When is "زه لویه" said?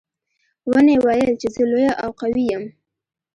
1.55-1.93